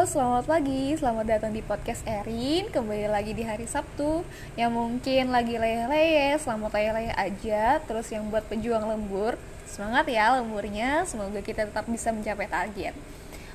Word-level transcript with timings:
selamat 0.00 0.48
pagi. 0.48 0.96
Selamat 0.96 1.28
datang 1.28 1.52
di 1.52 1.60
podcast 1.60 2.00
Erin. 2.08 2.72
Kembali 2.72 3.04
lagi 3.04 3.36
di 3.36 3.44
hari 3.44 3.68
Sabtu. 3.68 4.24
Yang 4.56 4.72
mungkin 4.72 5.28
lagi 5.28 5.60
leye-leye, 5.60 6.40
selamat 6.40 6.72
leye-leye 6.72 7.12
aja. 7.12 7.84
Terus 7.84 8.08
yang 8.08 8.32
buat 8.32 8.48
pejuang 8.48 8.88
lembur, 8.88 9.36
semangat 9.68 10.08
ya 10.08 10.40
lemburnya. 10.40 11.04
Semoga 11.04 11.44
kita 11.44 11.68
tetap 11.68 11.84
bisa 11.84 12.16
mencapai 12.16 12.48
target. 12.48 12.96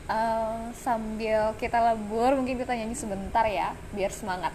Uh, 0.06 0.70
sambil 0.78 1.58
kita 1.58 1.82
lembur, 1.82 2.38
mungkin 2.38 2.62
kita 2.62 2.78
nyanyi 2.78 2.94
sebentar 2.94 3.50
ya, 3.50 3.74
biar 3.98 4.14
semangat. 4.14 4.54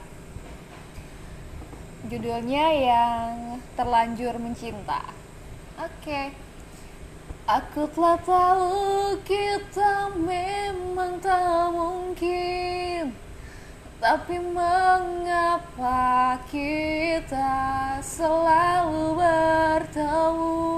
Judulnya 2.06 2.70
yang 2.70 3.58
terlanjur 3.74 4.38
mencinta. 4.38 5.10
Oke. 5.74 6.06
Okay. 6.06 6.26
Aku 7.50 7.82
telah 7.90 8.14
tahu 8.22 9.18
kita 9.26 10.14
memang 10.14 11.18
tak 11.18 11.42
mungkin 12.10 13.14
Tapi 14.02 14.42
mengapa 14.42 16.42
kita 16.50 18.02
selalu 18.02 19.14
bertemu 19.14 20.74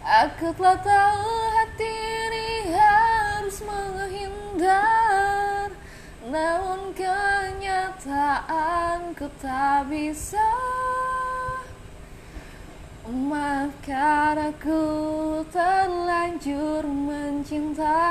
Aku 0.00 0.56
telah 0.56 0.80
tahu 0.80 1.28
hati 1.52 1.92
ini 1.92 2.72
harus 2.72 3.60
menghindar 3.60 5.68
Namun 6.24 6.96
kenyataanku 6.96 9.28
tak 9.36 9.92
bisa. 9.92 10.48
Maafkan 13.06 14.50
aku 14.50 14.82
terlanjur 15.54 16.82
mencinta 16.82 18.02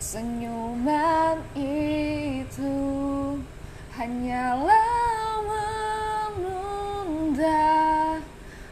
Senyuman 0.00 1.44
itu 1.52 2.72
hanyalah 3.92 5.44
menunda 6.40 7.68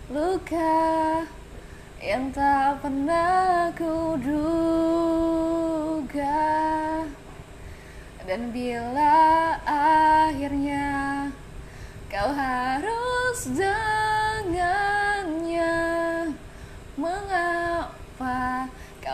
luka 0.09 1.29
yang 2.01 2.33
tak 2.33 2.81
pernah 2.81 3.69
kuduga. 3.77 4.49
Dan 8.25 8.49
bila 8.49 9.53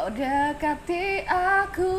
kau 0.04 0.12
dekati 0.12 1.24
aku. 1.24 1.96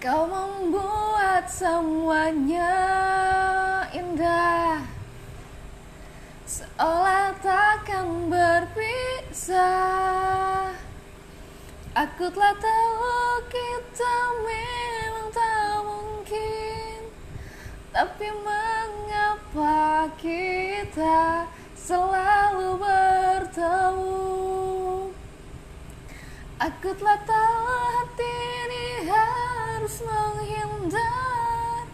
Kau 0.00 0.24
membuat 0.24 1.44
semuanya 1.44 2.72
indah. 3.92 4.80
Seolah 6.48 7.36
takkan 7.44 8.32
berpisah. 8.32 9.52
Aku 11.92 12.32
telah 12.32 12.56
tahu 12.56 13.44
kita 13.52 14.16
memang 14.40 15.28
tak 15.36 15.84
mungkin. 15.84 17.12
Tapi 17.92 18.28
mengapa 18.40 20.08
kita 20.16 21.44
selalu 21.76 22.19
Aku 26.60 26.92
telah 26.92 27.16
tahu 27.24 27.72
hati 27.72 28.36
ini 28.68 29.08
harus 29.08 30.04
menghindar 30.04 31.88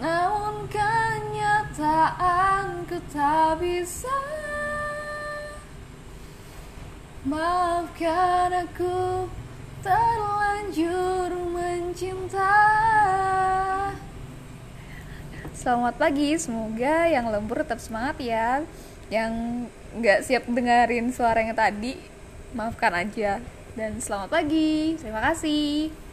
Namun 0.00 0.64
kenyataanku 0.72 2.96
tak 3.12 3.60
bisa 3.60 4.20
Maafkan 7.28 8.64
aku 8.64 9.28
terlanjur 9.84 11.36
mencinta 11.52 12.56
Selamat 15.52 16.00
pagi, 16.00 16.40
semoga 16.40 17.04
yang 17.04 17.28
lembur 17.28 17.60
tetap 17.60 17.84
semangat 17.84 18.16
ya. 18.16 18.64
Yang 19.12 19.32
nggak 19.92 20.24
siap 20.24 20.48
dengerin 20.48 21.12
suara 21.12 21.44
yang 21.44 21.52
tadi, 21.52 22.00
maafkan 22.56 22.96
aja. 22.96 23.44
Dan 23.78 24.02
selamat 24.02 24.34
pagi, 24.34 24.98
terima 24.98 25.22
kasih. 25.30 26.09